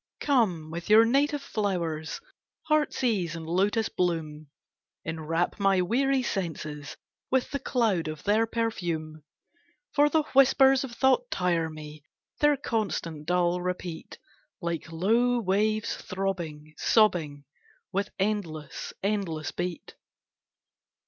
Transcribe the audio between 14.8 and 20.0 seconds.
low waves throbbing, sobbing, With endless, endless beat.